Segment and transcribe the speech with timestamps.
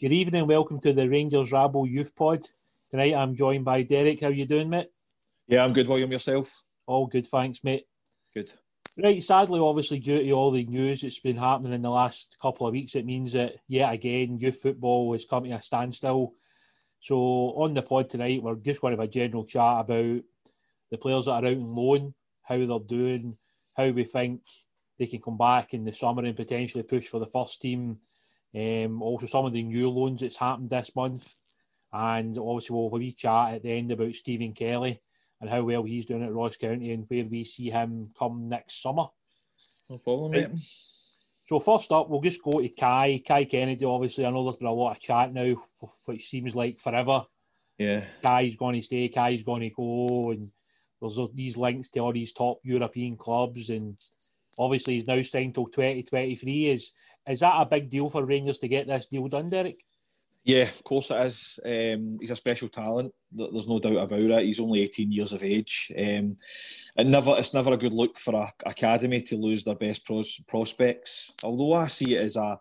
[0.00, 2.46] Good evening, welcome to the Rangers Rabble Youth Pod.
[2.92, 4.20] Tonight I'm joined by Derek.
[4.20, 4.92] How you doing, mate?
[5.48, 5.88] Yeah, I'm good.
[5.88, 6.62] William, yourself?
[6.86, 7.84] All good, thanks, mate.
[8.32, 8.52] Good.
[8.96, 12.68] Right, sadly, obviously, due to all the news that's been happening in the last couple
[12.68, 16.34] of weeks, it means that yet again, youth football has come to a standstill.
[17.00, 20.22] So, on the pod tonight, we're just going to have a general chat about
[20.92, 23.36] the players that are out on loan, how they're doing,
[23.76, 24.42] how we think
[25.00, 27.98] they can come back in the summer and potentially push for the first team.
[28.54, 31.28] Um, also, some of the new loans that's happened this month,
[31.92, 35.00] and obviously we'll have a wee chat at the end about Stephen Kelly
[35.40, 38.82] and how well he's doing at Ross County and where we see him come next
[38.82, 39.06] summer.
[39.88, 40.48] No problem, mate.
[41.48, 43.22] So first up, we'll just go to Kai.
[43.26, 43.84] Kai Kennedy.
[43.84, 45.54] Obviously, I know there's been a lot of chat now,
[46.04, 47.24] which seems like forever.
[47.78, 48.04] Yeah.
[48.22, 49.08] Kai's going to stay.
[49.08, 50.44] Kai's going to go, and
[51.00, 53.96] there's these links to all these top European clubs, and
[54.58, 56.70] obviously he's now signed till 2023.
[56.70, 56.92] Is
[57.28, 59.84] is that a big deal for Rangers to get this deal done, Derek?
[60.44, 61.60] Yeah, of course it is.
[61.62, 63.12] Um, he's a special talent.
[63.30, 64.46] There's no doubt about it.
[64.46, 65.92] He's only 18 years of age.
[65.94, 66.36] Um,
[66.96, 70.40] and never, it's never a good look for a academy to lose their best pros,
[70.48, 71.32] prospects.
[71.44, 72.58] Although I see it as a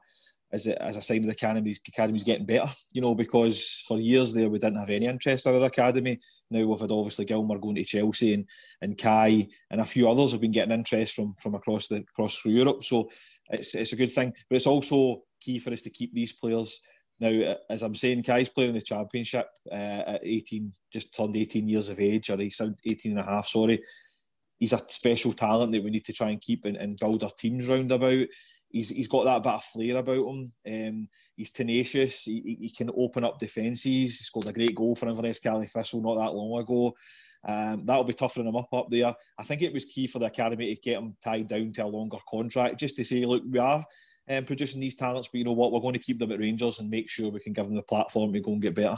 [0.52, 2.70] as a, as a sign of the academy's academy's getting better.
[2.92, 6.20] You know, because for years there we didn't have any interest in our academy.
[6.50, 8.46] Now we've had obviously Gilmour going to Chelsea and
[8.82, 12.38] and Kai and a few others have been getting interest from from across the across
[12.38, 12.84] through Europe.
[12.84, 13.10] So
[13.50, 16.82] it's it's a good thing, but it's also key for us to keep these players.
[17.20, 21.68] Now, as I'm saying, Kai's playing in the championship uh, at 18, just turned 18
[21.68, 23.82] years of age, or he's 18 and a half, sorry.
[24.60, 27.32] He's a special talent that we need to try and keep and, and build our
[27.32, 28.28] teams round about.
[28.70, 30.52] He's, he's got that bit of flair about him.
[30.68, 32.24] Um, he's tenacious.
[32.24, 33.84] He, he- can open up defences.
[33.84, 36.94] He scored a great goal for Inverness Caley Thistle not that long ago.
[37.48, 39.16] Um, that'll be toughening him up up there.
[39.40, 41.88] I think it was key for the academy to get him tied down to a
[41.88, 43.86] longer contract, just to say, look, we are
[44.30, 46.80] um, producing these talents, but you know what, we're going to keep them at Rangers
[46.80, 48.98] and make sure we can give them the platform to go and get better.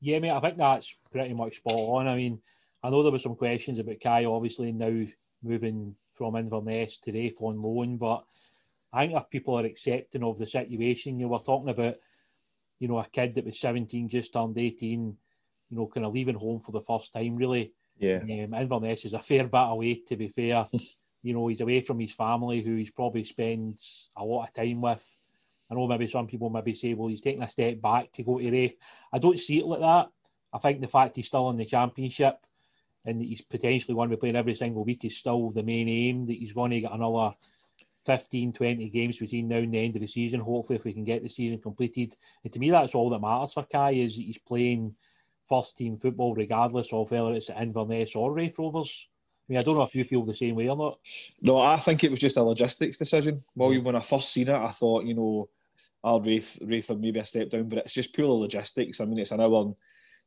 [0.00, 2.08] Yeah, mate, I think that's pretty much spot on.
[2.08, 2.40] I mean,
[2.82, 5.06] I know there were some questions about Kai, obviously now
[5.42, 8.24] moving from Inverness to Raith on loan, but
[8.92, 11.96] I think if people are accepting of the situation, you were talking about,
[12.78, 15.16] you know, a kid that was 17, just turned 18,
[15.70, 17.72] you know, kind of leaving home for the first time, really.
[17.98, 18.18] Yeah.
[18.22, 20.66] Um, Inverness is a fair bit away, to be fair.
[21.22, 24.80] you know, he's away from his family, who he's probably spends a lot of time
[24.80, 25.04] with.
[25.70, 28.38] I know maybe some people maybe say, well, he's taking a step back to go
[28.38, 28.74] to Raith.
[29.12, 30.08] I don't see it like that.
[30.52, 32.44] I think the fact he's still in the championship
[33.04, 35.88] and that he's potentially going to be playing every single week is still the main
[35.88, 37.34] aim, that he's going to get another
[38.06, 41.04] 15, 20 games between now and the end of the season, hopefully, if we can
[41.04, 42.16] get the season completed.
[42.44, 44.94] And to me, that's all that matters for Kai, is he's playing
[45.48, 49.08] first team football regardless of whether it's at Inverness or Raith Rovers.
[49.48, 50.98] I mean, I don't know if you feel the same way or not.
[51.42, 53.42] No, I think it was just a logistics decision.
[53.54, 56.96] Well, when I first seen it, I thought, you know, oh, I'll Raith, Raith are
[56.96, 59.00] maybe a step down, but it's just pure logistics.
[59.00, 59.74] I mean, it's an hour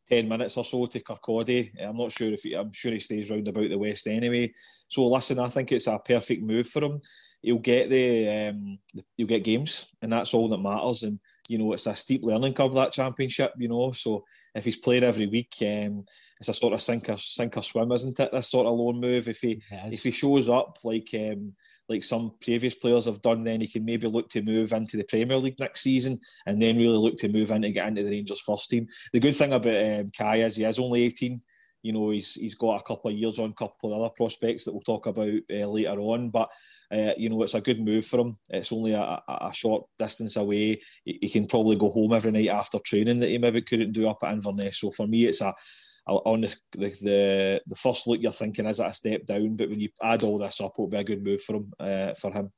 [0.09, 1.71] 10 minutes or so to Kirkcaldy.
[1.81, 4.53] I'm not sure if he, I'm sure he stays round about the West anyway.
[4.88, 7.00] So listen, I think it's a perfect move for him.
[7.41, 8.79] He'll get the, um,
[9.17, 11.03] he'll get games, and that's all that matters.
[11.03, 11.19] And
[11.50, 13.53] you know, it's a steep learning curve that championship.
[13.57, 14.23] You know, so
[14.55, 16.05] if he's playing every week, um,
[16.39, 18.31] it's a sort of sink or sink or swim, isn't it?
[18.31, 19.27] This sort of loan move.
[19.27, 21.53] If he if he shows up like um,
[21.89, 25.03] like some previous players have done, then he can maybe look to move into the
[25.03, 28.12] Premier League next season and then really look to move in to get into the
[28.12, 28.88] Rangers first team.
[29.12, 31.39] The good thing about um, Kai is he is only 18.
[31.83, 34.63] You know, he's he's got a couple of years on, a couple of other prospects
[34.63, 36.30] that we'll talk about uh, later on.
[36.30, 36.50] But
[36.89, 38.38] uh, you know, it's a good move for him.
[38.50, 40.81] It's only a, a short distance away.
[41.03, 44.07] He, he, can probably go home every night after training that he maybe couldn't do
[44.07, 44.79] up at Inverness.
[44.79, 45.53] So for me, it's a
[46.05, 49.55] on the, the the first look, you're thinking is it a step down?
[49.55, 51.73] But when you add all this up, it'll be a good move for him.
[51.79, 52.51] Uh, for him.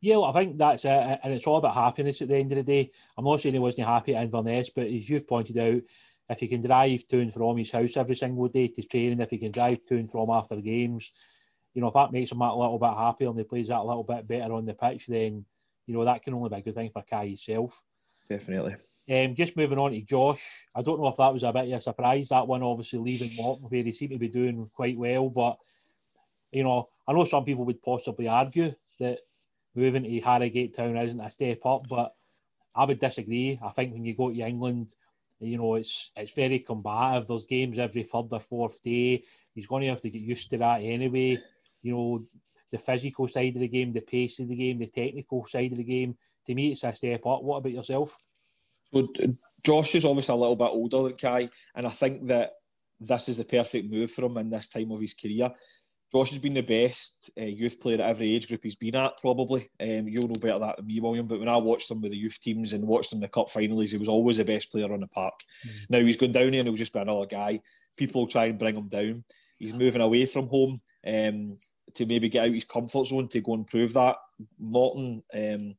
[0.00, 2.62] Yeah, well, I think that's and it's all about happiness at the end of the
[2.62, 2.90] day.
[3.16, 5.82] I'm not saying he wasn't happy at Inverness, but as you've pointed out,
[6.30, 9.30] if he can drive to and from his house every single day to training, if
[9.30, 11.10] he can drive to and from after games,
[11.74, 13.82] you know, if that makes him a little bit happier and he plays that a
[13.82, 15.44] little bit better on the pitch, then
[15.86, 17.82] you know that can only be a good thing for Kai himself.
[18.28, 18.76] Definitely.
[19.14, 20.44] Um, just moving on to Josh,
[20.74, 22.28] I don't know if that was a bit of a surprise.
[22.28, 25.30] That one, obviously, leaving Morton where he seemed to be doing quite well.
[25.30, 25.56] But,
[26.52, 29.20] you know, I know some people would possibly argue that
[29.74, 32.14] moving to Harrogate Town isn't a step up, but
[32.74, 33.58] I would disagree.
[33.62, 34.94] I think when you go to England,
[35.40, 37.28] you know, it's it's very combative.
[37.28, 39.24] There's games every third or fourth day.
[39.54, 41.38] He's going to have to get used to that anyway.
[41.82, 42.24] You know,
[42.70, 45.78] the physical side of the game, the pace of the game, the technical side of
[45.78, 46.16] the game.
[46.46, 47.42] To me, it's a step up.
[47.42, 48.18] What about yourself?
[48.92, 49.08] So
[49.64, 52.52] Josh is obviously a little bit older than Kai, and I think that
[53.00, 55.50] this is the perfect move for him in this time of his career.
[56.10, 59.18] Josh has been the best uh, youth player at every age group he's been at,
[59.20, 59.68] probably.
[59.78, 61.26] Um, you'll know better that than me, William.
[61.26, 63.50] But when I watched him with the youth teams and watched him in the cup
[63.50, 65.34] finals, he was always the best player on the park.
[65.66, 65.90] Mm.
[65.90, 67.60] Now he's gone down here and he'll just be another guy.
[67.98, 69.24] People will try and bring him down.
[69.58, 71.58] He's moving away from home um,
[71.94, 74.16] to maybe get out his comfort zone to go and prove that.
[74.58, 75.20] Morton.
[75.34, 75.74] Um,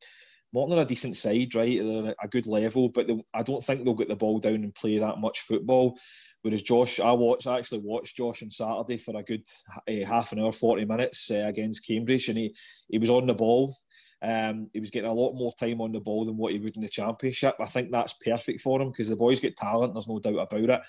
[0.51, 1.79] Morton are a decent side, right?
[1.79, 4.73] They're a good level, but they, I don't think they'll get the ball down and
[4.73, 5.97] play that much football.
[6.41, 9.45] Whereas Josh, I watched, I actually watched Josh on Saturday for a good
[9.87, 12.55] uh, half an hour, forty minutes uh, against Cambridge, and he
[12.89, 13.75] he was on the ball.
[14.21, 16.75] Um, he was getting a lot more time on the ball than what he would
[16.75, 17.55] in the championship.
[17.59, 19.93] I think that's perfect for him because the boys get talent.
[19.93, 20.81] There's no doubt about it.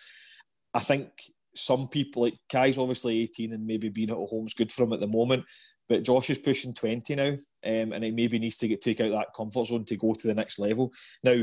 [0.74, 1.08] I think
[1.54, 4.92] some people like Kai's obviously 18 and maybe being at home is good for him
[4.92, 5.44] at the moment.
[5.90, 7.30] But Josh is pushing 20 now,
[7.64, 10.26] um, and it maybe needs to get take out that comfort zone to go to
[10.28, 10.92] the next level.
[11.24, 11.42] Now,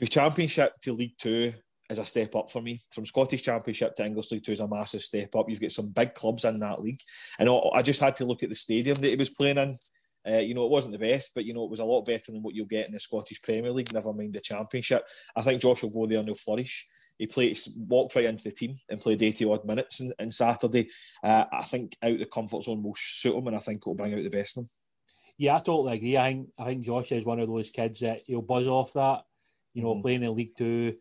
[0.00, 1.52] the Championship to League Two
[1.88, 2.82] is a step up for me.
[2.92, 5.48] From Scottish Championship to English League Two is a massive step up.
[5.48, 6.98] You've got some big clubs in that league,
[7.38, 9.76] and I just had to look at the stadium that he was playing in.
[10.26, 12.32] Uh, you know, it wasn't the best, but you know, it was a lot better
[12.32, 13.92] than what you'll get in the Scottish Premier League.
[13.92, 15.04] Never mind the Championship.
[15.36, 16.86] I think Josh will go there and he'll flourish.
[17.18, 20.88] He played, walked right into the team and played 80 odd minutes on Saturday.
[21.22, 24.14] Uh, I think out the comfort zone will suit him, and I think it'll bring
[24.14, 24.70] out the best in him.
[25.36, 26.16] Yeah, I totally agree.
[26.16, 29.24] I think I think Josh is one of those kids that he'll buzz off that.
[29.74, 30.02] You know, mm.
[30.02, 30.96] playing in League Two,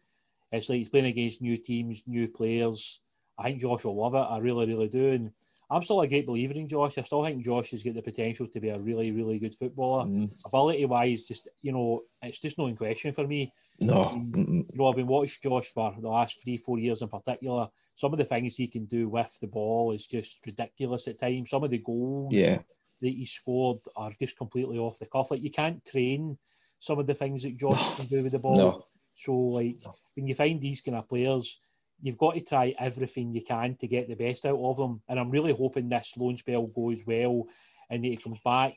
[0.51, 2.99] it's like he's playing against new teams, new players.
[3.37, 4.17] I think Josh will love it.
[4.17, 5.09] I really, really do.
[5.09, 5.31] And
[5.73, 6.97] I'm still a great believer in Josh.
[6.97, 10.05] I still think Josh has got the potential to be a really, really good footballer.
[10.05, 10.45] Mm.
[10.47, 13.51] Ability wise, just you know, it's just no in question for me.
[13.81, 17.69] No, you know, I've been watching Josh for the last three, four years in particular.
[17.95, 21.49] Some of the things he can do with the ball is just ridiculous at times.
[21.49, 22.59] Some of the goals yeah.
[23.01, 25.31] that he scored are just completely off the cuff.
[25.31, 26.37] Like you can't train
[26.79, 28.55] some of the things that Josh can do with the ball.
[28.55, 28.79] No.
[29.15, 29.77] So like
[30.15, 31.57] when you find these kind of players,
[32.03, 35.01] you've got to try everything you can to get the best out of them.
[35.07, 37.47] And I'm really hoping this loan spell goes well
[37.89, 38.75] and that he comes back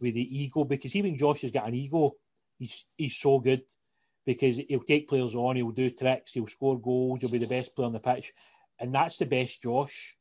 [0.00, 2.12] with the ego because even Josh has got an ego.
[2.58, 3.62] He's he's so good
[4.26, 7.74] because he'll take players on, he'll do tricks, he'll score goals, he'll be the best
[7.74, 8.34] player on the pitch.
[8.78, 10.14] And that's the best Josh.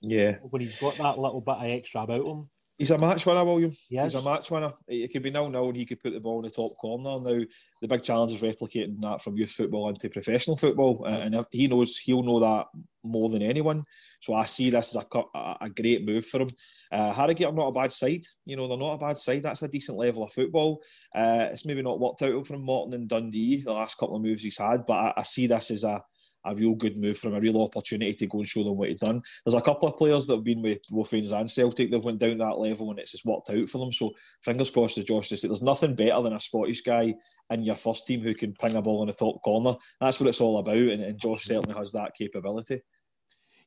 [0.00, 0.36] Yeah.
[0.42, 2.48] When he's got that little bit of extra about him.
[2.80, 3.72] He's a match winner, William.
[3.90, 4.04] Yes.
[4.04, 4.72] He's a match winner.
[4.88, 7.20] It could be nil nil and he could put the ball in the top corner.
[7.20, 7.44] Now
[7.82, 11.98] the big challenge is replicating that from youth football into professional football, and he knows
[11.98, 12.68] he'll know that
[13.04, 13.84] more than anyone.
[14.22, 15.22] So I see this as a
[15.60, 16.48] a, great move for him.
[16.90, 18.24] Uh, Harrogate are not a bad side.
[18.46, 19.42] You know they're not a bad side.
[19.42, 20.82] That's a decent level of football.
[21.14, 24.42] Uh, it's maybe not worked out from Morton and Dundee the last couple of moves
[24.42, 26.02] he's had, but I, I see this as a
[26.44, 28.88] a real good move for him, a real opportunity to go and show them what
[28.88, 29.22] he's done.
[29.44, 32.38] There's a couple of players that have been with Wolverhampton and Celtic that went down
[32.38, 33.92] that level and it's just worked out for them.
[33.92, 37.14] So fingers crossed to Josh to say there's nothing better than a Scottish guy
[37.50, 39.76] in your first team who can ping a ball in the top corner.
[40.00, 42.82] That's what it's all about, and, and Josh certainly has that capability.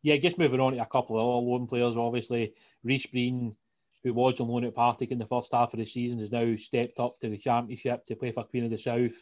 [0.02, 2.54] Yeah, just moving on to a couple of other loan players, obviously
[2.84, 3.56] Reese Breen,
[4.04, 6.56] who was on loan at Partick in the first half of the season, has now
[6.58, 9.14] stepped up to the championship to play for Queen of the South.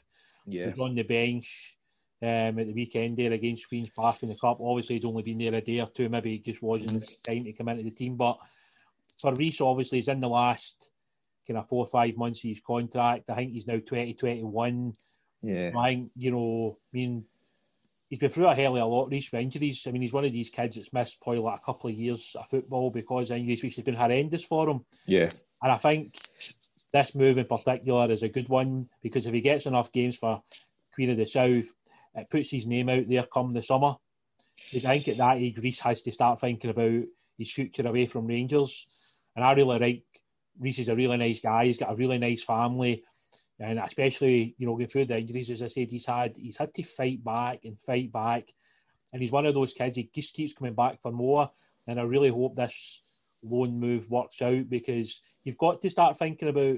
[0.48, 1.78] Yeah, He's on the bench
[2.22, 4.60] um, at the weekend there against Queen's Park in the Cup.
[4.62, 6.10] Obviously, he'd only been there a day or two.
[6.10, 8.16] Maybe it just wasn't time to come into the team.
[8.16, 8.38] But
[9.20, 10.90] for Reese, obviously, he's in the last
[11.48, 13.30] kind of four or five months of his contract.
[13.30, 14.94] I think he's now 2021.
[15.42, 15.72] Yeah.
[15.76, 17.26] I think, you know, I mean,
[18.10, 19.86] he's been through a hell of a lot, Reece, with injuries.
[19.88, 22.36] I mean, he's one of these kids that's missed probably like a couple of years
[22.36, 24.86] of football because of injuries, which has been horrendous for him.
[25.08, 25.30] Yeah.
[25.64, 26.14] And I think
[26.94, 30.42] this move in particular is a good one because if he gets enough games for
[30.94, 31.66] Queen of the South,
[32.16, 33.96] it puts his name out there come the summer.
[34.76, 37.04] I think at that age, Reese has to start thinking about
[37.38, 38.88] his future away from Rangers.
[39.36, 40.04] And I really like
[40.60, 41.66] Reese is a really nice guy.
[41.66, 43.04] He's got a really nice family.
[43.60, 46.74] And especially, you know, going through the injuries, as I said, he's had he's had
[46.74, 48.52] to fight back and fight back.
[49.14, 51.50] And he's one of those kids, he just keeps coming back for more.
[51.88, 53.02] And I really hope this
[53.44, 56.78] loan move works out because you've got to start thinking about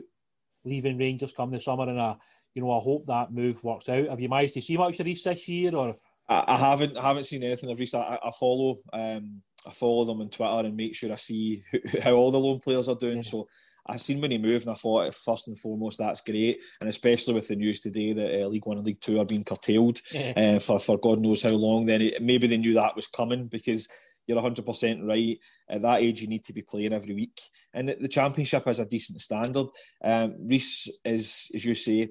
[0.65, 1.89] leaving Rangers come the summer.
[1.89, 2.15] And I,
[2.55, 4.07] you know, I hope that move works out.
[4.07, 5.95] Have you managed to see much of Reece this year or
[6.29, 7.95] I, I haven't I haven't seen anything of Reece.
[7.95, 11.79] I, I follow um, I follow them on Twitter and make sure I see who,
[12.01, 13.17] how all the loan players are doing.
[13.17, 13.24] Yeah.
[13.24, 13.48] So
[13.86, 17.33] I seen when he moved, and I thought first and foremost that's great, and especially
[17.33, 20.33] with the news today that uh, League One and League Two are being curtailed yeah.
[20.36, 21.86] uh, for for God knows how long.
[21.86, 23.89] Then it, maybe they knew that was coming because
[24.25, 25.38] you're 100% right.
[25.69, 27.41] At that age, you need to be playing every week.
[27.74, 29.67] And the Championship has a decent standard.
[30.03, 32.10] Um, Reece is, as you say,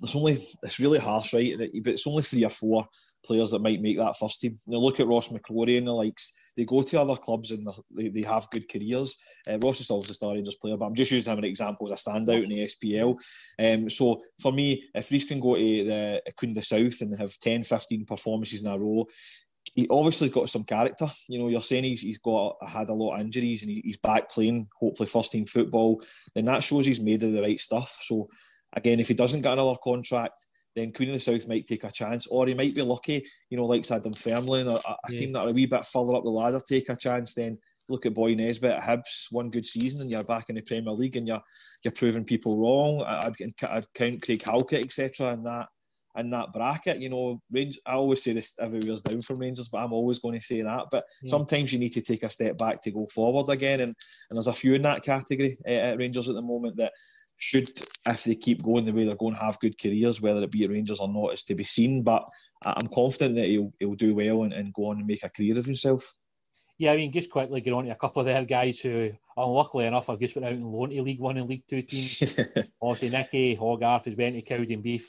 [0.00, 1.54] there's only, it's really harsh, right?
[1.58, 2.86] But it's only three or four
[3.24, 4.58] players that might make that first team.
[4.66, 6.34] Now look at Ross McCrorie and the likes.
[6.56, 9.16] They go to other clubs and they, they have good careers.
[9.48, 11.90] Uh, Ross is obviously a Star Rangers player, but I'm just using him an example
[11.92, 13.18] as a standout in the SPL.
[13.58, 17.18] Um, so for me, if Reece can go to the Queen of the South and
[17.18, 19.06] have 10, 15 performances in a row,
[19.74, 21.06] he obviously got some character.
[21.28, 23.96] You know, you're saying he's, he's got had a lot of injuries and he, he's
[23.96, 26.02] back playing, hopefully first team football.
[26.34, 27.96] Then that shows he's made of the right stuff.
[28.02, 28.28] So
[28.72, 31.90] again, if he doesn't get another contract, then Queen of the South might take a
[31.90, 35.18] chance, or he might be lucky, you know, like Dunfermline or a, a yeah.
[35.18, 37.34] team that are a wee bit further up the ladder take a chance.
[37.34, 40.62] Then look at Boy Nisbet at Hibs, one good season, and you're back in the
[40.62, 41.42] Premier League, and you're
[41.84, 43.02] you're proving people wrong.
[43.02, 43.34] I'd,
[43.70, 45.68] I'd count Craig Halkett, etc., and that
[46.16, 47.00] in that bracket.
[47.00, 47.78] You know, range.
[47.86, 50.62] I always say this every year's down from Rangers, but I'm always going to say
[50.62, 50.86] that.
[50.90, 51.30] But yeah.
[51.30, 53.94] sometimes you need to take a step back to go forward again, and
[54.30, 56.92] and there's a few in that category uh, at Rangers at the moment that
[57.42, 57.68] should,
[58.06, 60.70] if they keep going the way they're going, have good careers, whether it be at
[60.70, 62.02] Rangers or not, is to be seen.
[62.02, 62.28] But
[62.64, 65.58] I'm confident that he'll, he'll do well and, and go on and make a career
[65.58, 66.14] of himself.
[66.78, 69.86] Yeah, I mean, just quickly get on to a couple of their guys who, unluckily
[69.86, 72.38] enough, have just went out and loaned to League One and League Two teams.
[72.82, 75.02] Obviously, Nicky Hogarth has went to Cowdenbeath,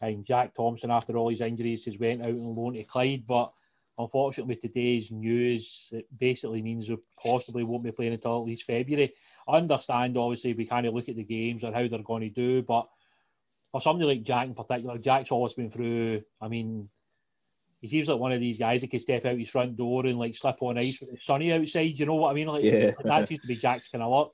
[0.00, 3.24] and Jack Thompson, after all his injuries, has went out and loaned to Clyde.
[3.26, 3.52] But
[3.98, 9.14] Unfortunately, today's news, it basically means we possibly won't be playing until at least February.
[9.48, 12.28] I understand, obviously, we kind of look at the games and how they're going to
[12.28, 12.88] do, but
[13.72, 16.22] for somebody like Jack in particular, Jack's always been through.
[16.40, 16.88] I mean,
[17.80, 20.18] he seems like one of these guys that can step out his front door and
[20.18, 21.98] like slip on ice with the sunny outside.
[21.98, 22.48] You know what I mean?
[22.48, 22.90] Like yeah.
[23.04, 24.32] that seems to be Jack's kind of luck.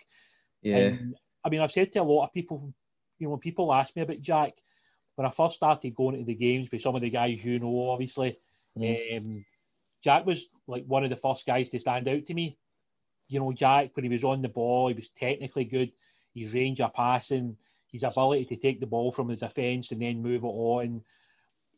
[0.63, 0.77] Yeah.
[0.77, 2.73] And, I mean, I've said to a lot of people,
[3.19, 4.53] you know, when people ask me about Jack,
[5.17, 7.91] when I first started going to the games with some of the guys you know,
[7.91, 8.39] obviously,
[8.79, 9.17] mm.
[9.19, 9.45] um,
[10.03, 12.57] Jack was like one of the first guys to stand out to me.
[13.29, 15.93] You know, Jack, when he was on the ball, he was technically good.
[16.35, 17.57] His range of passing,
[17.87, 21.03] his ability to take the ball from the defence and then move it on.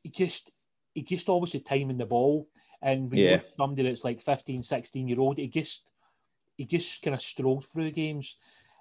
[0.02, 0.50] He just,
[0.94, 2.48] he just always had time in the ball.
[2.80, 3.40] And when yeah.
[3.56, 5.90] somebody that's like 15, 16 year old, he just,
[6.56, 8.36] he just kind of strolled through games.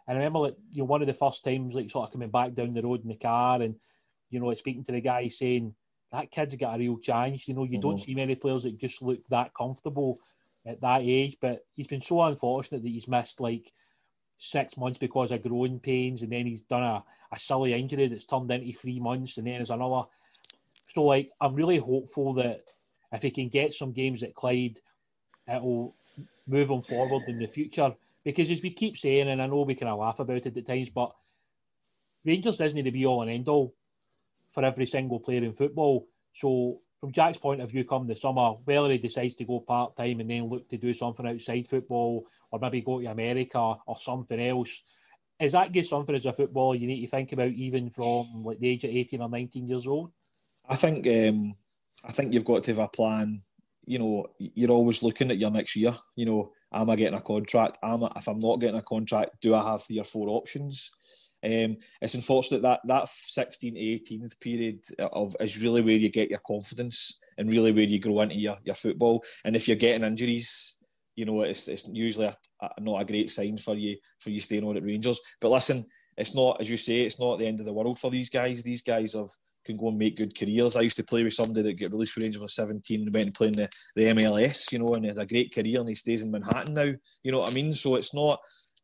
[0.08, 2.30] And I remember, like, you know, one of the first times, like, sort of coming
[2.30, 3.76] back down the road in the car and,
[4.30, 5.74] you know, speaking to the guy saying,
[6.14, 7.48] that kid's got a real chance.
[7.48, 7.90] You know, you mm-hmm.
[7.90, 10.20] don't see many players that just look that comfortable
[10.66, 11.38] at that age.
[11.42, 13.72] But he's been so unfortunate that he's missed like
[14.38, 18.26] six months because of growing pains, and then he's done a, a silly injury that's
[18.26, 20.04] turned into three months, and then there's another.
[20.94, 22.62] So, like, I'm really hopeful that
[23.12, 24.80] if he can get some games at Clyde,
[25.52, 25.96] it'll
[26.48, 27.92] move him forward in the future.
[28.24, 30.68] Because as we keep saying, and I know we kind of laugh about it at
[30.68, 31.12] times, but
[32.24, 33.74] Rangers doesn't to be all and end all
[34.54, 36.08] for every single player in football.
[36.34, 39.98] So, from Jack's point of view, come the summer, whether he decides to go part
[39.98, 44.00] time and then look to do something outside football, or maybe go to America or
[44.00, 44.82] something else,
[45.40, 48.60] is that good something as a footballer you need to think about even from like
[48.60, 50.12] the age of eighteen or nineteen years old?
[50.70, 51.56] I think um,
[52.06, 53.42] I think you've got to have a plan.
[53.86, 55.94] You know, you're always looking at your next year.
[56.16, 57.80] You know, am I getting a contract?
[57.84, 60.92] Am I, if I'm not getting a contract, do I have three or four options?
[61.44, 66.30] Um, it's unfortunate that that 16 to 18th period of is really where you get
[66.30, 69.24] your confidence and really where you grow into your, your football.
[69.44, 70.78] And if you're getting injuries,
[71.16, 74.42] you know it's, it's usually a, a, not a great sign for you for you
[74.42, 75.20] staying on at Rangers.
[75.42, 75.86] But listen,
[76.18, 78.64] it's not as you say, it's not the end of the world for these guys.
[78.64, 79.30] These guys have
[79.66, 80.76] can go and make good careers.
[80.76, 83.28] I used to play with somebody that got released from Rangers when 17 and went
[83.28, 85.96] and played in the, the MLS, you know, and had a great career and he
[85.96, 86.92] stays in Manhattan now.
[87.24, 87.74] You know what I mean?
[87.74, 88.40] So it's not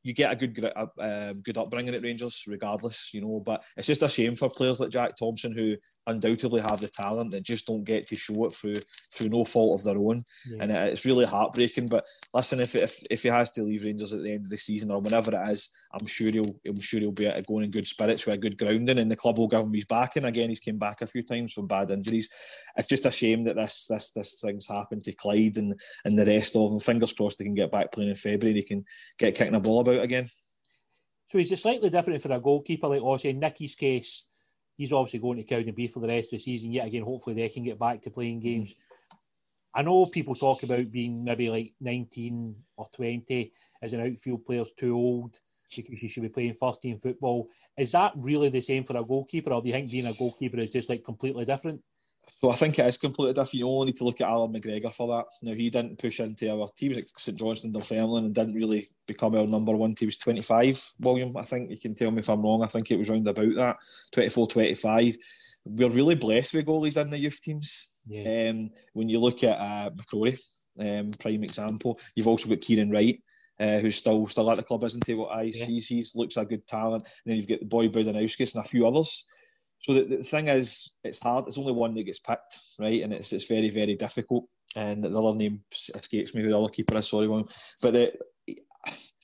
[0.09, 3.39] you get a good um, good upbringing at Rangers, regardless, you know.
[3.45, 5.75] But it's just a shame for players like Jack Thompson who
[6.09, 8.75] undoubtedly have the talent that just don't get to show it through
[9.11, 10.57] through no fault of their own, yeah.
[10.61, 11.87] and it's really heartbreaking.
[11.89, 14.57] But listen, if, if if he has to leave Rangers at the end of the
[14.57, 17.87] season or whenever it is, I'm sure he'll I'm sure he'll be going in good
[17.87, 20.49] spirits with a good grounding, and the club will give him his backing again.
[20.49, 22.29] He's came back a few times from bad injuries.
[22.77, 26.25] It's just a shame that this this this thing's happened to Clyde and and the
[26.25, 26.79] rest of them.
[26.79, 28.59] Fingers crossed they can get back playing in February.
[28.59, 28.85] They can
[29.17, 30.29] get kicking a ball about again.
[31.31, 33.25] So is it slightly different for a goalkeeper like Ossie?
[33.25, 34.23] In Nicky's case,
[34.79, 36.71] he's obviously going to Cowdenbeath for the rest of the season.
[36.71, 38.73] Yet again, hopefully they can get back to playing games.
[39.75, 43.51] I know people talk about being maybe like 19 or 20
[43.83, 45.37] as an outfield player's too old
[45.75, 47.49] because you should be playing first team football.
[47.77, 50.57] Is that really the same for a goalkeeper, or do you think being a goalkeeper
[50.57, 51.81] is just like completely different?
[52.39, 53.53] So I think it is completely different.
[53.55, 55.25] You only need to look at Allan McGregor for that.
[55.41, 59.35] Now he didn't push into our team at St Johnstone Dunfermline and didn't really become
[59.35, 59.93] our number one.
[59.99, 61.35] He was 25, William.
[61.35, 62.63] I think you can tell me if I'm wrong.
[62.63, 63.77] I think it was round about that
[64.13, 65.17] 24, 25.
[65.65, 67.89] We're really blessed with goalies in the youth teams.
[68.07, 68.51] Yeah.
[68.51, 70.39] Um, when you look at uh, McCrorie,
[70.79, 73.21] um, prime example, you've also got Kieran Wright.
[73.59, 75.13] Uh, who's still still at the club, isn't he?
[75.13, 75.65] What I yeah.
[75.65, 77.03] see, he looks a good talent.
[77.03, 79.25] And then you've got the boy Budinauckas and a few others.
[79.81, 81.47] So the, the thing is, it's hard.
[81.47, 83.01] It's only one that gets picked, right?
[83.01, 84.45] And it's it's very very difficult.
[84.75, 85.61] And the other name
[85.95, 86.41] escapes me.
[86.43, 87.07] Who the other keeper is?
[87.07, 87.43] Sorry, one.
[87.81, 88.13] But the,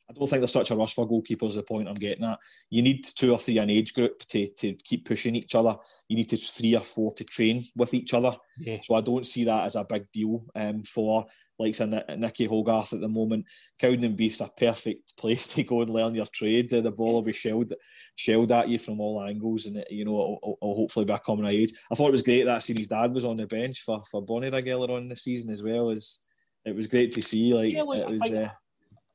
[0.08, 1.56] I don't think there's such a rush for goalkeepers.
[1.56, 2.40] The point I'm getting at.
[2.70, 5.76] You need two or three an age group to, to keep pushing each other.
[6.08, 8.36] You need to three or four to train with each other.
[8.60, 8.78] Yeah.
[8.82, 11.26] So I don't see that as a big deal um, for
[11.58, 13.46] like say Nicky Hogarth at the moment.
[13.82, 16.70] Cowdenbeath's a perfect place to go and learn your trade.
[16.70, 17.74] The ball will be shelled,
[18.16, 21.20] shelled at you from all angles, and it, you know it'll, it'll hopefully be a
[21.20, 21.74] coming age.
[21.92, 24.68] I thought it was great that his dad was on the bench for for Bonnyrigg
[24.68, 25.90] earlier on the season as well.
[25.90, 26.20] As
[26.66, 27.54] it was great to see.
[27.54, 28.22] Like, yeah, like it was.
[28.22, 28.50] I think, uh,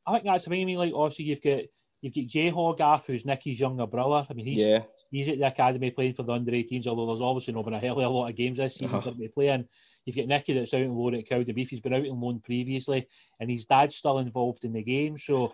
[0.06, 0.62] I think that's the thing.
[0.62, 1.62] I mean, like obviously you've got
[2.00, 4.26] You've got Jay Hogarth, who's Nicky's younger brother.
[4.28, 4.82] I mean, he's yeah.
[5.10, 7.78] he's at the academy playing for the under 18s, although there's obviously not been a
[7.78, 9.10] hell of a lot of games this season uh-huh.
[9.10, 9.68] to be playing.
[10.04, 11.68] You've got Nicky that's out on loan at Cowdenbeath.
[11.68, 13.06] He's been out on loan previously,
[13.38, 15.18] and his dad's still involved in the game.
[15.18, 15.52] So,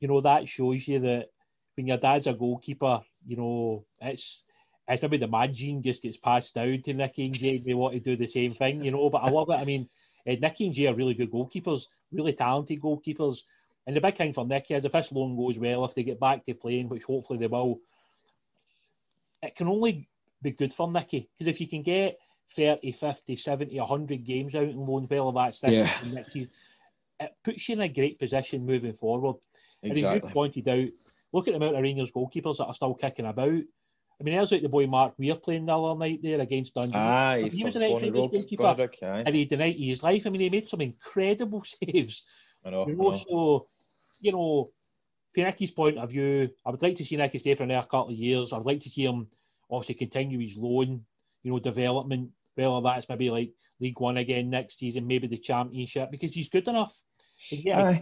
[0.00, 1.28] you know, that shows you that
[1.76, 4.44] when your dad's a goalkeeper, you know, it's
[4.88, 7.58] it's maybe the mad gene just gets passed down to Nicky and Jay.
[7.58, 9.08] They want to do the same thing, you know.
[9.10, 9.60] But I love it.
[9.60, 9.88] I mean,
[10.28, 13.40] uh, Nicky and Jay are really good goalkeepers, really talented goalkeepers.
[13.86, 16.20] And the big thing for Nicky is if this loan goes well, if they get
[16.20, 17.80] back to playing, which hopefully they will,
[19.42, 20.08] it can only
[20.42, 21.28] be good for Nicky.
[21.36, 22.18] Because if you can get
[22.56, 26.12] 30, 50, 70, 100 games out in loan, well, that's this yeah.
[26.12, 26.52] next season,
[27.20, 29.36] it puts you in a great position moving forward.
[29.82, 30.04] Exactly.
[30.04, 30.88] And as you pointed out,
[31.32, 33.60] look at the amount of Rangers goalkeepers that are still kicking about.
[34.20, 36.96] I mean, there's like the boy Mark Weir playing the other night there against Dundee.
[36.96, 40.22] Aye, he was an ex goalkeeper, and he denied his life.
[40.26, 42.22] I mean, he made some incredible saves.
[42.64, 42.86] I know.
[42.86, 43.24] You know, I know.
[43.28, 43.66] So
[44.24, 44.70] you know,
[45.34, 48.10] from Nicky's point of view, I would like to see Nicky stay for another couple
[48.10, 48.52] of years.
[48.52, 49.26] I would like to see him
[49.70, 51.04] obviously continue his loan,
[51.42, 56.10] you know, development, whether that's maybe like League One again next season, maybe the Championship,
[56.10, 56.96] because he's good enough.
[57.50, 57.98] Yeah.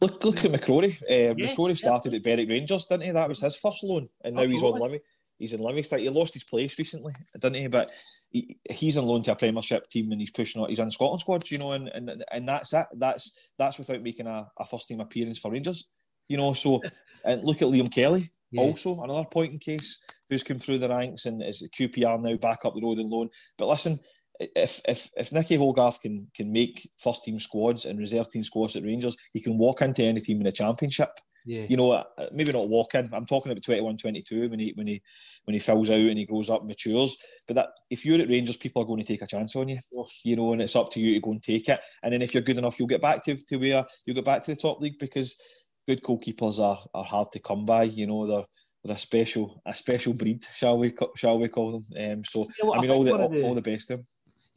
[0.00, 1.02] Look, look at McCrorie.
[1.02, 2.18] Uh, yeah, McCrorie started yeah.
[2.18, 3.10] at Berwick Rangers, didn't he?
[3.10, 4.54] That was his first loan, and now Absolutely.
[4.54, 5.00] he's on Limmy.
[5.38, 6.00] He's in Livingston.
[6.00, 7.66] He lost his place recently, didn't he?
[7.68, 7.90] But
[8.30, 10.68] he, he's on loan to a Premiership team and he's pushing on.
[10.68, 12.86] He's in Scotland squads, you know, and, and and that's it.
[12.94, 15.88] That's that's without making a, a first team appearance for Rangers,
[16.28, 16.52] you know.
[16.52, 16.82] So,
[17.24, 18.62] and look at Liam Kelly, yeah.
[18.62, 19.98] also another point in case
[20.28, 23.30] who's come through the ranks and is QPR now back up the road and loan.
[23.56, 23.98] But listen,
[24.40, 28.76] if if if Nicky Hogarth can can make first team squads and reserve team squads
[28.76, 31.10] at Rangers, he can walk into any team in the Championship.
[31.44, 31.64] Yeah.
[31.68, 33.08] You know, uh, maybe not walk in.
[33.12, 35.02] I'm talking about 21, 22 when he when he
[35.44, 37.16] when he fills out and he grows up, matures.
[37.46, 39.78] But that if you're at Rangers, people are going to take a chance on you.
[40.24, 41.80] You know, and it's up to you to go and take it.
[42.02, 44.42] And then if you're good enough, you'll get back to, to where you'll get back
[44.42, 45.40] to the top league because
[45.86, 47.84] good goalkeepers are, are hard to come by.
[47.84, 48.44] You know, they're
[48.84, 52.12] they're a special a special breed, shall we shall we call them?
[52.12, 54.06] Um, so yeah, well, I mean, I all the, all, all the best to them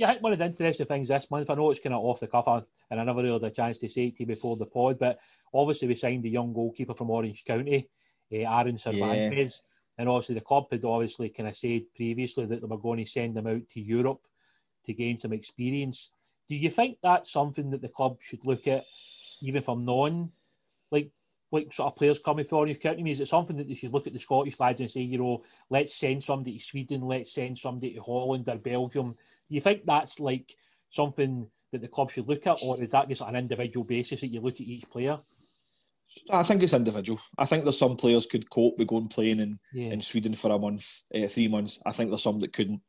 [0.01, 2.03] yeah, I think one of the interesting things this month, I know it's kind of
[2.03, 4.25] off the cuff, and I never really had a chance to say it to you
[4.25, 5.19] before the pod, but
[5.53, 7.87] obviously we signed a young goalkeeper from Orange County,
[8.33, 10.01] uh, Aaron Cervantes, yeah.
[10.01, 13.11] and obviously the club had obviously kind of said previously that they were going to
[13.11, 14.25] send him out to Europe
[14.87, 16.09] to gain some experience.
[16.49, 18.85] Do you think that's something that the club should look at,
[19.43, 20.31] even for non,
[20.89, 21.11] like
[21.51, 23.01] like sort of players coming from Orange County?
[23.01, 25.01] I mean, is it something that they should look at the Scottish lads and say,
[25.01, 29.13] you know, let's send somebody to Sweden, let's send somebody to Holland or Belgium
[29.51, 30.55] do you think that's like
[30.91, 34.27] something that the club should look at, or is that just an individual basis that
[34.27, 35.19] you look at each player?
[36.29, 37.19] I think it's individual.
[37.37, 39.91] I think there's some players could cope with going playing in, yeah.
[39.91, 41.81] in Sweden for a month, uh, three months.
[41.85, 42.81] I think there's some that couldn't.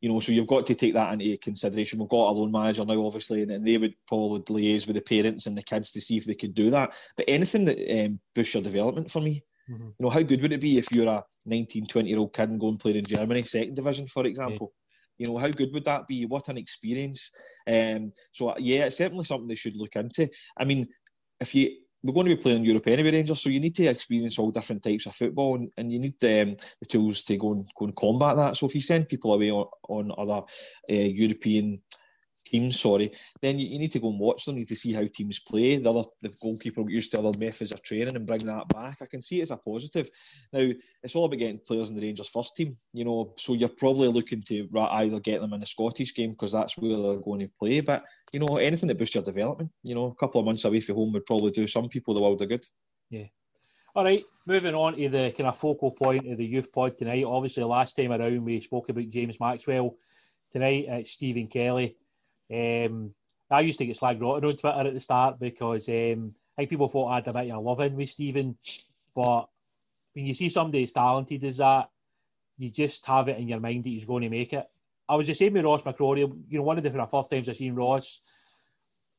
[0.00, 2.00] You know, so you've got to take that into consideration.
[2.00, 5.02] We've got a loan manager now, obviously, and, and they would probably liaise with the
[5.02, 6.94] parents and the kids to see if they could do that.
[7.16, 9.84] But anything that um, boosts your development for me, Mm-hmm.
[9.84, 12.50] You know, how good would it be if you're a 19, 20 year old kid
[12.50, 14.72] and go and play in Germany, second division, for example?
[14.72, 14.87] Yeah.
[15.18, 16.24] You know, how good would that be?
[16.26, 17.30] What an experience.
[17.72, 20.28] Um, so, yeah, it's certainly something they should look into.
[20.56, 20.86] I mean,
[21.40, 23.40] if you we're going to be playing Europe anyway, Rangers.
[23.40, 26.56] So you need to experience all different types of football, and, and you need um,
[26.80, 28.56] the tools to go and go and combat that.
[28.56, 30.42] So if you send people away on, on other
[30.90, 31.82] uh, European
[32.48, 34.54] teams, sorry, then you, you, need to go and watch them.
[34.54, 35.76] You need to see how teams play.
[35.76, 38.98] The other the goalkeeper used to other methods of training and bring that back.
[39.00, 40.10] I can see it as a positive.
[40.52, 40.70] Now
[41.02, 43.34] it's all about getting players in the Rangers first team, you know.
[43.36, 46.96] So you're probably looking to either get them in the Scottish game because that's where
[46.96, 47.80] they're going to play.
[47.80, 50.80] But you know, anything that boosts your development, you know, a couple of months away
[50.80, 52.64] from home would probably do some people the world of good.
[53.10, 53.26] Yeah.
[53.94, 57.24] All right, moving on to the kind of focal point of the youth pod tonight.
[57.24, 59.96] Obviously, last time around we spoke about James Maxwell.
[60.52, 61.96] Tonight it's Stephen Kelly.
[62.52, 63.14] Um,
[63.50, 66.70] I used to get slagged rotten on Twitter at the start because um, I think
[66.70, 68.56] people thought I had a bit of love in with Stephen.
[69.14, 69.48] But
[70.14, 71.88] when you see somebody as talented as that,
[72.58, 74.66] you just have it in your mind that he's going to make it.
[75.08, 76.30] I was the same with Ross McCrorie.
[76.48, 78.20] You know, one of the first times I seen Ross,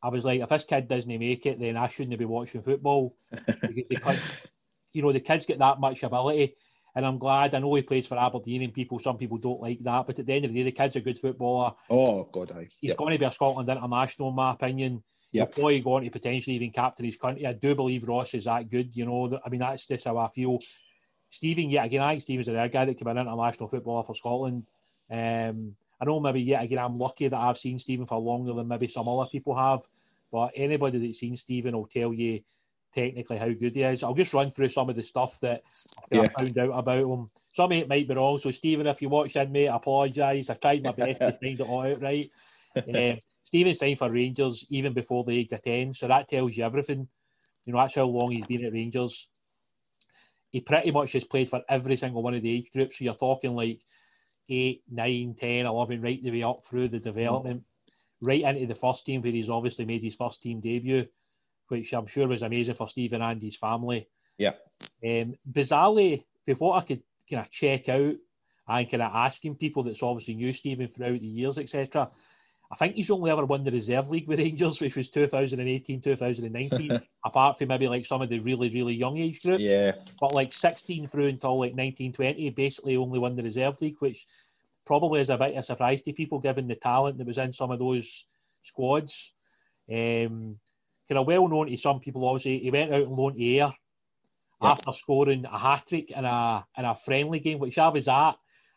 [0.04, 3.16] I was like, if this kid doesn't make it, then I shouldn't be watching football.
[3.90, 4.46] because
[4.94, 6.56] you know, the kids get that much ability.
[7.00, 7.56] And I'm glad.
[7.56, 10.06] I know he plays for Aberdeen, and people, some people don't like that.
[10.06, 11.72] But at the end of the day, the kid's a good footballer.
[11.90, 12.68] Oh God, I.
[12.82, 12.98] He's yep.
[12.98, 15.02] going to be a Scotland international, in my opinion.
[15.32, 15.56] Yep.
[15.56, 17.48] He'll probably go on to potentially even captain his country.
[17.48, 18.94] I do believe Ross is that good.
[18.98, 20.60] You know, I mean, that's just how I feel.
[21.32, 24.04] Stephen, yet again, I think Stephen's a rare guy that can be an international footballer
[24.04, 24.66] for Scotland.
[25.10, 28.68] Um, I know maybe yet again I'm lucky that I've seen Stephen for longer than
[28.68, 29.80] maybe some other people have.
[30.34, 32.42] But anybody that's seen Stephen will tell you
[32.94, 34.04] technically how good he is.
[34.04, 35.64] I'll just run through some of the stuff that
[36.12, 36.22] yeah.
[36.22, 37.30] I found out about him.
[37.54, 38.38] Some of it might be wrong.
[38.38, 40.50] So, Stephen, if you watch in, mate, I apologise.
[40.50, 42.30] I tried my best to find it all out right.
[42.76, 45.96] Um, Stephen signed for Rangers even before the age of 10.
[45.96, 47.08] So that tells you everything.
[47.66, 49.28] You know, that's how long he's been at Rangers.
[50.52, 53.00] He pretty much has played for every single one of the age groups.
[53.00, 53.82] So you're talking like
[54.48, 57.64] 8, 9, 10, 11, right the way up through the development,
[58.22, 61.08] right into the first team where he's obviously made his first team debut
[61.70, 64.08] which I'm sure was amazing for Steve and Andy's family.
[64.38, 64.54] Yeah.
[65.04, 68.16] Um, bizarrely, for what I could kind of check out
[68.68, 72.10] and kind of asking people that's obviously knew Stephen throughout the years, etc.
[72.72, 77.02] I think he's only ever won the reserve league with Rangers, which was 2018, 2019,
[77.26, 79.60] apart from maybe like some of the really, really young age groups.
[79.60, 79.94] Yeah.
[80.20, 84.26] But like 16 through until like 1920, basically only won the reserve league, which
[84.86, 87.54] probably is a bit of a surprise to people given the talent that was in
[87.54, 88.26] some of those
[88.64, 89.32] squads.
[89.92, 90.58] Um,
[91.10, 92.26] kind of well known to some people.
[92.26, 93.74] Obviously, he went out and loaned to Ayr
[94.62, 98.36] after scoring a hat trick in a in a friendly game, which I was at.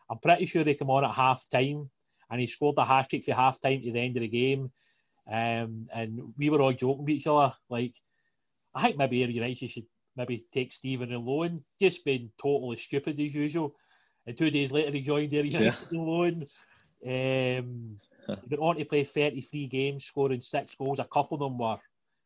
[0.09, 1.89] I'm pretty sure they come on at half time,
[2.29, 4.71] and he scored a hat trick for half time to the end of the game.
[5.31, 7.95] Um, and we were all joking with each other, like,
[8.75, 9.85] I think maybe Ayr United should
[10.17, 13.75] maybe take Stephen and loan, just being totally stupid as usual.
[14.27, 16.01] And two days later, he joined Ayr United yeah.
[16.01, 16.43] loan.
[17.05, 20.99] Um, he went on to play 33 games, scoring six goals.
[20.99, 21.77] A couple of them were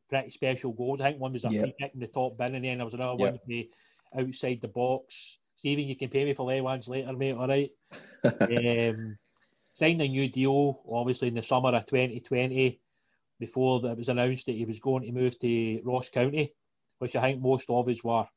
[0.09, 1.01] pretty special goals.
[1.01, 1.61] I think one was a yep.
[1.61, 3.31] free kick in the top bin, and then there was another yep.
[3.31, 3.69] one the
[4.17, 5.37] outside the box.
[5.55, 7.33] Stephen, you can pay me for ones later, mate.
[7.33, 7.71] All right.
[8.41, 9.17] um,
[9.73, 12.79] signed a new deal, obviously in the summer of 2020,
[13.39, 16.53] before it was announced that he was going to move to Ross County,
[16.99, 18.27] which I think most of us were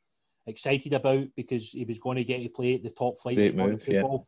[0.46, 3.54] excited about because he was going to get to play at the top flight of
[3.54, 4.26] move, football.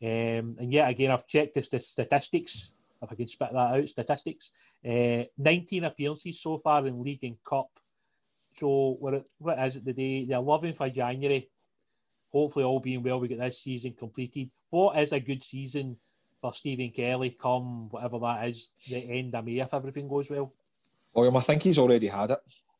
[0.00, 0.38] Yeah.
[0.40, 2.72] Um, and yet again, I've checked the statistics
[3.02, 4.50] if I can spit that out, statistics.
[4.84, 7.70] Uh, 19 appearances so far in league and cup.
[8.58, 10.24] So what, what is it the day?
[10.24, 11.48] The 11th of January.
[12.32, 14.50] Hopefully, all being well, we get this season completed.
[14.70, 15.96] What is a good season
[16.40, 20.52] for Stephen Kelly come whatever that is, the end of May if everything goes well?
[21.14, 22.38] Well, I think he's already had it.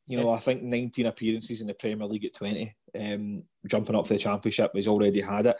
[0.08, 0.36] You know, yeah.
[0.36, 4.18] I think 19 appearances in the Premier League at 20, um, jumping up for the
[4.18, 5.56] Championship, he's already had it.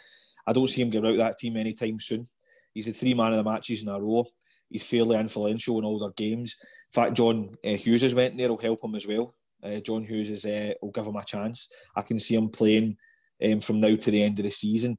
[0.47, 2.29] I don't see him get out that team anytime soon.
[2.73, 4.27] He's a three man of the matches in a row
[4.71, 6.57] he's fairly influential in all their games.
[6.95, 8.49] In fact, John uh, Hughes has went there.
[8.49, 9.35] will help him as well.
[9.63, 11.69] Uh, John Hughes is uh, will give him a chance.
[11.95, 12.97] I can see him playing
[13.45, 14.97] um, from now to the end of the season.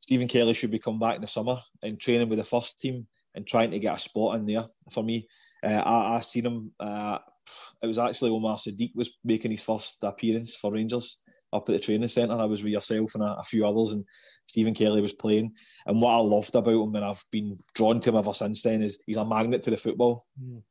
[0.00, 3.06] Stephen Kelly should be coming back in the summer and training with the first team
[3.34, 4.64] and trying to get a spot in there.
[4.90, 5.28] For me,
[5.62, 6.72] uh, I, I seen him.
[6.78, 7.18] Uh,
[7.82, 11.18] it was actually Umar Sadiq was making his first appearance for Rangers
[11.52, 12.34] up at the training centre.
[12.34, 14.04] I was with yourself and a, a few others, and
[14.46, 15.52] Stephen Kelly was playing.
[15.84, 18.82] And what I loved about him, and I've been drawn to him ever since then,
[18.82, 20.26] is he's a magnet to the football.
[20.42, 20.62] Mm.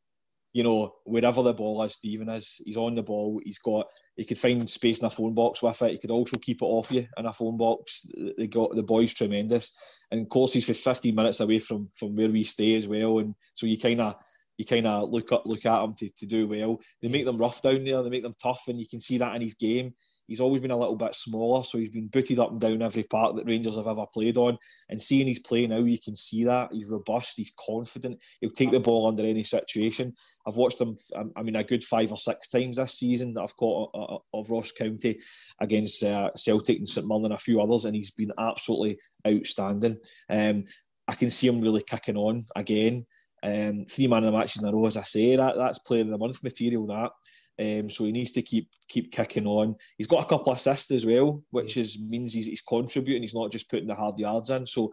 [0.53, 2.61] You know, wherever the ball is, Stephen is.
[2.65, 3.41] He's on the ball.
[3.43, 3.87] He's got.
[4.15, 5.91] He could find space in a phone box with it.
[5.91, 8.07] He could also keep it off you in a phone box.
[8.37, 9.75] They got the boy's tremendous,
[10.09, 13.19] and of course he's for 15 minutes away from from where we stay as well.
[13.19, 14.15] And so you kind of
[14.57, 16.79] you kind of look up look at him to, to do well.
[17.01, 18.01] They make them rough down there.
[18.01, 19.93] They make them tough, and you can see that in his game
[20.27, 23.03] he's always been a little bit smaller, so he's been booted up and down every
[23.03, 24.57] park that Rangers have ever played on.
[24.89, 28.71] And seeing his play now, you can see that he's robust, he's confident, he'll take
[28.71, 30.13] the ball under any situation.
[30.47, 30.95] I've watched him,
[31.35, 34.19] I mean, a good five or six times this season that I've caught uh, uh,
[34.33, 35.19] of Ross County
[35.59, 39.97] against uh, Celtic and St Mirren and a few others, and he's been absolutely outstanding.
[40.29, 40.63] Um,
[41.07, 43.05] I can see him really kicking on again.
[43.43, 46.01] Um, three man of the matches in a row, as I say, that that's player
[46.01, 46.87] of the month material.
[46.87, 47.11] That
[47.57, 49.75] um, so he needs to keep keep kicking on.
[49.97, 53.21] He's got a couple of assists as well, which is means he's, he's contributing.
[53.21, 54.67] He's not just putting the hard yards in.
[54.67, 54.91] So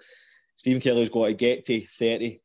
[0.57, 2.41] Stephen Kelly's got to get to 30,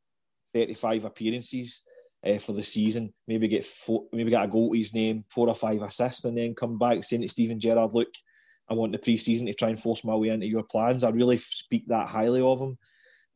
[0.54, 1.84] 35 appearances
[2.26, 3.14] uh, for the season.
[3.28, 6.36] Maybe get four, maybe get a goal to his name, four or five assists, and
[6.38, 8.10] then come back saying to Steven Gerrard, "Look,
[8.68, 11.38] I want the pre-season to try and force my way into your plans." I really
[11.38, 12.78] speak that highly of him.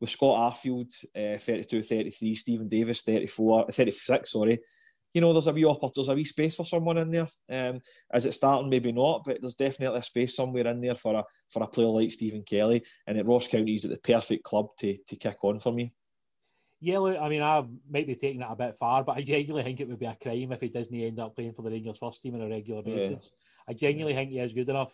[0.00, 4.58] With Scott Arfield, uh, 32, 33, Steven Davis, 34, 36, sorry,
[5.14, 7.28] you know, there's a wee there's a wee space for someone in there.
[7.50, 7.80] Um,
[8.14, 8.70] is it starting?
[8.70, 11.88] Maybe not, but there's definitely a space somewhere in there for a for a player
[11.88, 12.82] like Stephen Kelly.
[13.06, 15.92] And at Ross County, he's at the perfect club to to kick on for me.
[16.80, 19.62] Yeah, look, I mean, I might be taking it a bit far, but I genuinely
[19.62, 21.98] think it would be a crime if he doesn't end up playing for the Rangers
[21.98, 23.30] first team on a regular basis.
[23.30, 23.30] Yeah.
[23.68, 24.92] I genuinely think he is good enough.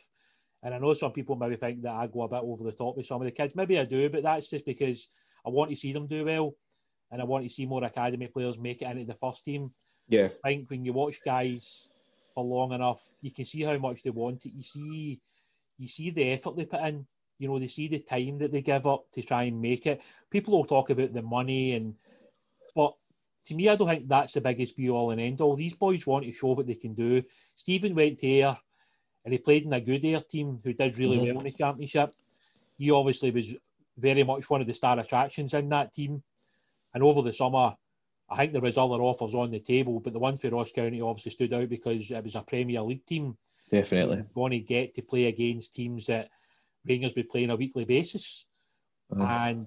[0.62, 2.96] And I know some people maybe think that I go a bit over the top
[2.96, 3.54] with some of the kids.
[3.54, 5.08] Maybe I do, but that's just because
[5.46, 6.54] I want to see them do well
[7.10, 9.70] and I want to see more academy players make it into the first team.
[10.08, 10.28] Yeah.
[10.44, 11.86] I think when you watch guys
[12.34, 14.52] for long enough, you can see how much they want it.
[14.54, 15.20] You see,
[15.78, 17.06] you see the effort they put in.
[17.38, 20.00] You know, they see the time that they give up to try and make it.
[20.30, 21.94] People will talk about the money and,
[22.74, 22.94] but
[23.46, 25.56] to me, I don't think that's the biggest be all and end all.
[25.56, 27.22] These boys want to show what they can do.
[27.56, 28.58] Stephen went to Ayr
[29.24, 31.26] and he played in a good Ayr team who did really mm-hmm.
[31.26, 32.12] well in the championship.
[32.76, 33.54] He obviously was
[33.96, 36.22] very much one of the star attractions in that team.
[36.94, 37.74] And over the summer,
[38.30, 41.00] I think there was other offers on the table, but the one for Ross County
[41.00, 43.36] obviously stood out because it was a Premier League team.
[43.70, 44.24] Definitely.
[44.34, 46.28] Going to get to play against teams that
[46.86, 48.44] Rangers would play on a weekly basis.
[49.10, 49.22] Uh-huh.
[49.22, 49.66] And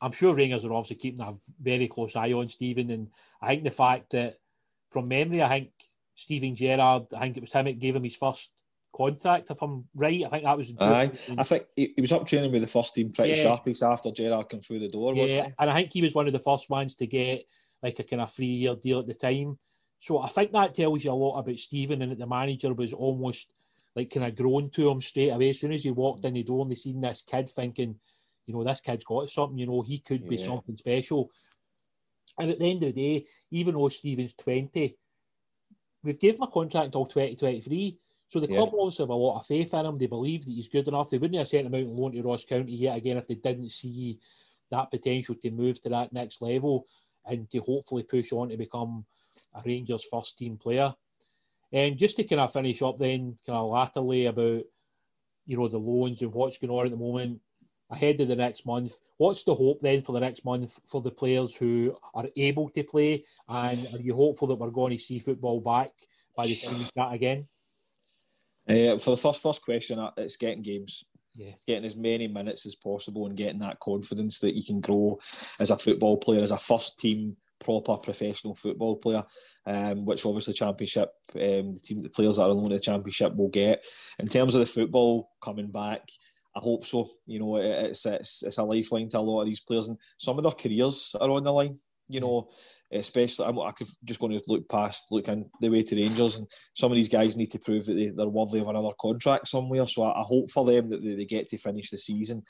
[0.00, 2.90] I'm sure Rangers are obviously keeping a very close eye on Stephen.
[2.90, 3.08] And
[3.40, 4.34] I think the fact that,
[4.90, 5.70] from memory, I think
[6.14, 8.50] Steven Gerrard, I think it was him that gave him his first
[8.94, 10.24] contract, if I'm right.
[10.24, 10.72] I think that was.
[10.78, 13.42] Aye, I think he, he, was up training with the first team pretty yeah.
[13.42, 16.32] sharpish after Gerrard came through the door, yeah, and I think he was one of
[16.32, 17.44] the first ones to get
[17.82, 19.58] like a kind of three year deal at the time.
[20.00, 22.92] So I think that tells you a lot about Stephen and that the manager was
[22.92, 23.48] almost
[23.94, 25.50] like kind of grown to him straight away.
[25.50, 27.94] As soon as he walked in the door and they seen this kid thinking,
[28.46, 30.46] you know, this kid's got something, you know, he could be yeah.
[30.46, 31.30] something special.
[32.38, 34.96] And at the end of the day, even though Stephen's 20,
[36.02, 37.98] we've gave him a contract until 2023.
[38.30, 38.80] So the club yeah.
[38.80, 39.98] obviously have a lot of faith in him.
[39.98, 41.10] They believe that he's good enough.
[41.10, 43.34] They wouldn't have sent him out on loan to Ross County yet again if they
[43.34, 44.18] didn't see
[44.70, 46.86] that potential to move to that next level
[47.26, 49.04] and to hopefully push on to become
[49.54, 50.94] a Rangers first team player.
[51.72, 54.62] And just to kind of finish up then, kind of latterly about,
[55.46, 57.40] you know, the loans and what's going on at the moment
[57.90, 58.92] ahead of the next month.
[59.16, 62.82] What's the hope then for the next month for the players who are able to
[62.82, 63.24] play?
[63.48, 65.90] And are you hopeful that we're going to see football back
[66.36, 67.46] by the time we start again?
[68.68, 71.52] Uh, for the first first question, uh, it's getting games yeah.
[71.66, 75.18] getting as many minutes as possible and getting that confidence that you can grow
[75.60, 79.24] as a football player, as a first team proper professional football player,
[79.66, 83.48] um, which obviously championship, um, the team, the players that are on the championship will
[83.48, 83.84] get.
[84.18, 86.02] In terms of the football coming back,
[86.54, 87.08] I hope so.
[87.26, 90.36] You know, it's, it's it's a lifeline to a lot of these players, and some
[90.38, 91.78] of their careers are on the line.
[92.08, 92.50] You know,
[92.92, 96.36] especially I'm, I could just going to look past, look in the way to Rangers,
[96.36, 99.48] and some of these guys need to prove that they, they're worthy of another contract
[99.48, 99.86] somewhere.
[99.86, 102.42] So I, I hope for them that they, they, get to finish the season.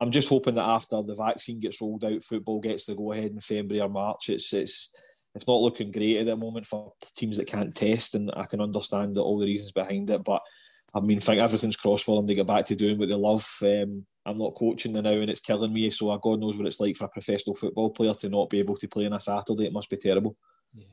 [0.00, 3.30] I'm just hoping that after the vaccine gets rolled out, football gets the go ahead
[3.30, 4.28] in February or March.
[4.28, 4.94] It's it's
[5.34, 8.60] it's not looking great at the moment for teams that can't test, and I can
[8.60, 10.42] understand all the reasons behind it, but.
[10.94, 13.48] I mean, think everything's crossed for them to get back to doing what they love.
[13.62, 15.90] Um, I'm not coaching now and it's killing me.
[15.90, 18.60] So uh, God knows what it's like for a professional football player to not be
[18.60, 19.66] able to play on a Saturday.
[19.66, 20.36] It must be terrible.
[20.74, 20.84] Yeah.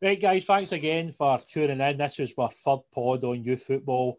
[0.00, 1.98] Right, guys, thanks again for tuning in.
[1.98, 4.18] This was our third pod on youth football.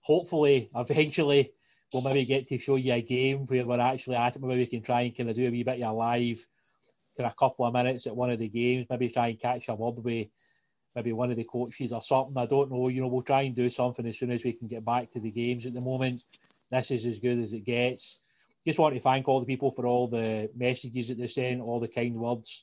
[0.00, 1.52] Hopefully, eventually,
[1.92, 4.42] we'll maybe get to show you a game where we're actually at it.
[4.42, 6.44] Maybe we can try and kind of do a wee bit of live,
[7.16, 8.86] kind of a couple of minutes at one of the games.
[8.90, 10.28] Maybe try and catch a word with
[10.96, 12.36] maybe one of the coaches or something.
[12.36, 12.88] I don't know.
[12.88, 15.20] You know, we'll try and do something as soon as we can get back to
[15.20, 15.66] the games.
[15.66, 16.20] At the moment,
[16.70, 18.18] this is as good as it gets.
[18.66, 21.80] Just want to thank all the people for all the messages that they sent, all
[21.80, 22.62] the kind words.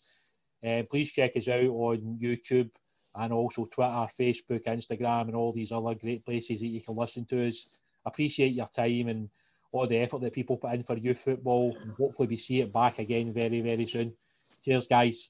[0.65, 2.69] Uh, please check us out on YouTube
[3.15, 7.25] and also Twitter, Facebook, Instagram, and all these other great places that you can listen
[7.25, 7.69] to us.
[8.05, 9.29] Appreciate your time and
[9.71, 11.75] all the effort that people put in for youth football.
[11.81, 14.13] And hopefully, we see it back again very, very soon.
[14.63, 15.29] Cheers, guys.